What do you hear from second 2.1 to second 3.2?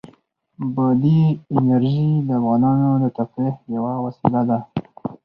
د افغانانو د